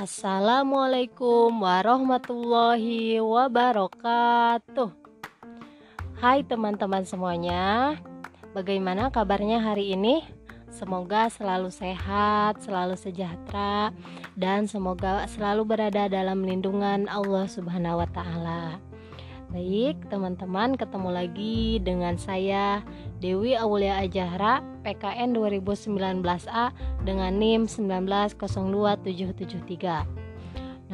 [0.00, 4.88] Assalamualaikum warahmatullahi wabarakatuh.
[6.16, 8.00] Hai teman-teman semuanya,
[8.56, 10.24] bagaimana kabarnya hari ini?
[10.72, 13.92] Semoga selalu sehat, selalu sejahtera,
[14.40, 18.89] dan semoga selalu berada dalam lindungan Allah Subhanahu wa Ta'ala.
[19.50, 22.86] Baik, teman-teman, ketemu lagi dengan saya
[23.18, 26.70] Dewi Aulia Ajahra, PKN 2019A
[27.02, 30.06] dengan NIM 1902773.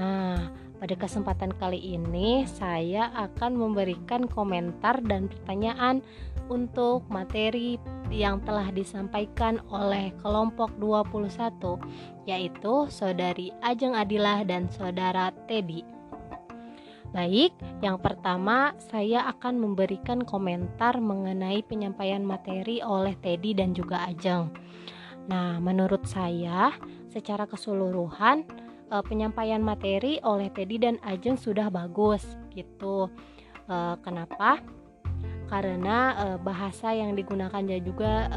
[0.01, 0.49] Nah,
[0.81, 6.01] pada kesempatan kali ini saya akan memberikan komentar dan pertanyaan
[6.49, 7.77] untuk materi
[8.09, 11.77] yang telah disampaikan oleh kelompok 21
[12.25, 15.96] yaitu Saudari Ajeng Adilah dan Saudara Teddy.
[17.15, 24.51] Baik, yang pertama saya akan memberikan komentar mengenai penyampaian materi oleh Teddy dan juga Ajeng.
[25.27, 26.75] Nah, menurut saya
[27.11, 28.47] secara keseluruhan
[28.93, 32.23] eh, penyampaian materi oleh Teddy dan Ajeng sudah bagus
[32.55, 33.11] gitu.
[33.67, 34.61] Eh, kenapa?
[35.47, 38.29] Karena eh, bahasa yang digunakan juga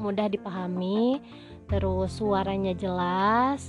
[0.00, 1.20] mudah dipahami,
[1.68, 3.68] terus suaranya jelas,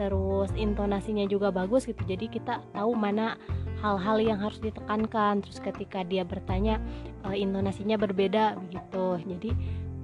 [0.00, 2.00] terus intonasinya juga bagus gitu.
[2.08, 3.36] Jadi kita tahu mana
[3.84, 5.44] hal-hal yang harus ditekankan.
[5.44, 6.80] Terus ketika dia bertanya
[7.28, 9.50] uh, intonasinya berbeda begitu jadi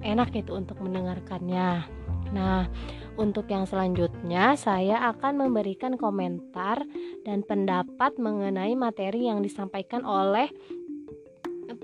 [0.05, 1.89] enak itu untuk mendengarkannya.
[2.36, 2.69] Nah
[3.17, 6.84] untuk yang selanjutnya saya akan memberikan komentar
[7.24, 10.52] dan pendapat mengenai materi yang disampaikan oleh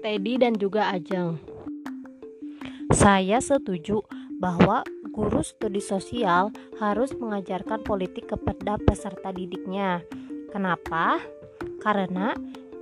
[0.04, 1.40] Teddy dan juga Ajeng.
[2.92, 4.04] Saya setuju
[4.36, 6.48] bahwa guru studi sosial
[6.80, 10.00] harus mengajarkan politik kepada peserta didiknya.
[10.48, 11.20] Kenapa?
[11.84, 12.32] Karena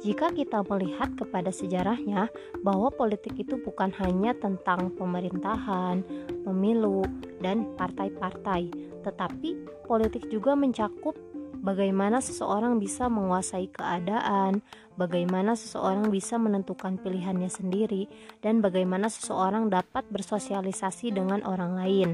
[0.00, 2.32] jika kita melihat kepada sejarahnya
[2.64, 6.00] bahwa politik itu bukan hanya tentang pemerintahan,
[6.46, 7.04] pemilu,
[7.44, 8.72] dan partai-partai,
[9.04, 11.12] tetapi politik juga mencakup
[11.60, 14.64] bagaimana seseorang bisa menguasai keadaan,
[14.96, 18.08] bagaimana seseorang bisa menentukan pilihannya sendiri,
[18.40, 22.10] dan bagaimana seseorang dapat bersosialisasi dengan orang lain.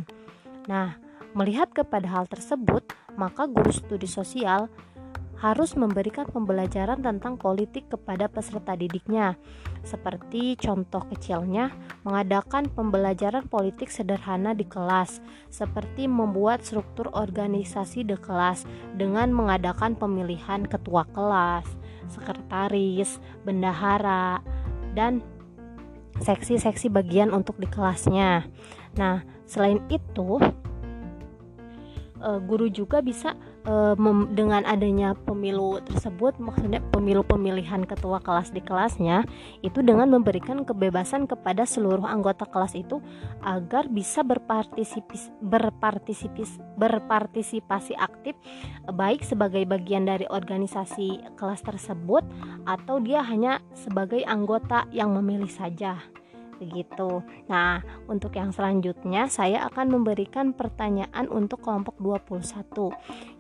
[0.67, 0.99] Nah,
[1.33, 2.83] melihat kepada hal tersebut,
[3.15, 4.69] maka guru studi sosial
[5.37, 9.37] harus memberikan pembelajaran tentang politik kepada peserta didiknya.
[9.85, 11.71] Seperti contoh kecilnya,
[12.03, 15.21] mengadakan pembelajaran politik sederhana di kelas,
[15.53, 18.65] seperti membuat struktur organisasi di kelas
[18.97, 21.69] dengan mengadakan pemilihan ketua kelas,
[22.09, 24.41] sekretaris, bendahara,
[24.97, 25.21] dan
[26.25, 28.49] seksi-seksi bagian untuk di kelasnya.
[28.97, 30.41] Nah, selain itu,
[32.25, 33.37] uh, guru juga bisa
[33.67, 33.95] uh,
[34.33, 39.27] dengan adanya pemilu tersebut maksudnya pemilu pemilihan ketua kelas di kelasnya
[39.61, 43.03] itu dengan memberikan kebebasan kepada seluruh anggota kelas itu
[43.43, 48.39] agar bisa berpartisipasi berpartisipasi berpartisipasi aktif
[48.95, 52.23] baik sebagai bagian dari organisasi kelas tersebut
[52.65, 55.99] atau dia hanya sebagai anggota yang memilih saja
[56.59, 57.23] begitu.
[57.49, 57.81] Nah,
[58.11, 62.93] untuk yang selanjutnya saya akan memberikan pertanyaan untuk kelompok 21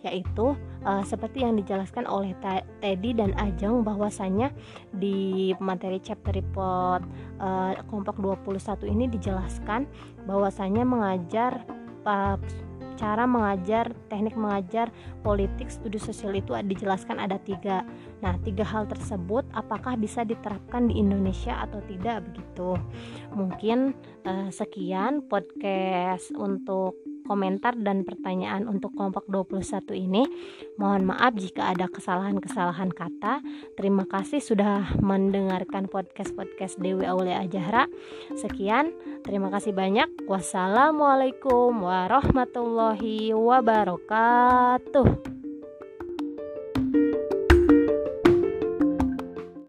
[0.06, 0.54] yaitu
[0.86, 2.36] uh, seperti yang dijelaskan oleh
[2.78, 4.54] Teddy dan Ajeng bahwasanya
[4.94, 7.02] di materi chapter report
[7.42, 8.16] uh, kelompok
[8.46, 9.88] 21 ini dijelaskan
[10.28, 11.66] bahwasanya mengajar
[12.06, 12.38] uh,
[12.98, 14.90] cara mengajar teknik mengajar
[15.22, 17.86] politik studi sosial itu dijelaskan ada tiga.
[18.24, 22.74] Nah tiga hal tersebut apakah bisa diterapkan di Indonesia atau tidak begitu?
[23.30, 23.94] Mungkin
[24.26, 30.24] eh, sekian podcast untuk komentar dan pertanyaan untuk kelompok 21 ini.
[30.80, 33.42] Mohon maaf jika ada kesalahan-kesalahan kata.
[33.76, 37.90] Terima kasih sudah mendengarkan podcast-podcast Dewi Aulia Ajahra.
[38.38, 38.94] Sekian,
[39.26, 40.08] terima kasih banyak.
[40.30, 45.35] Wassalamualaikum warahmatullahi wabarakatuh.